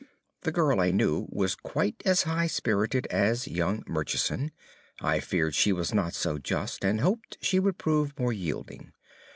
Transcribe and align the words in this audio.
The 0.41 0.51
girl, 0.51 0.81
I 0.81 0.89
knew, 0.89 1.27
was 1.29 1.53
quite 1.53 2.01
as 2.05 2.23
high 2.23 2.47
spirited 2.47 3.05
as 3.11 3.47
young 3.47 3.83
Murchison. 3.87 4.49
I 4.99 5.19
feared 5.19 5.53
she 5.53 5.71
was 5.71 5.93
not 5.93 6.15
so 6.15 6.39
just, 6.39 6.83
and 6.83 7.01
hoped 7.01 7.37
she 7.39 7.59
would 7.59 7.77
prove 7.77 8.17
more 8.17 8.33
yielding. 8.33 8.93